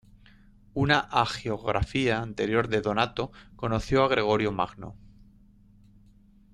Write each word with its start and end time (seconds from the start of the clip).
Una 0.73 0.97
hagiografía 0.97 2.23
anterior 2.23 2.69
de 2.69 2.81
Donato 2.81 3.31
conoció 3.55 4.03
a 4.03 4.07
Gregorio 4.07 4.51
Magno. 4.51 4.95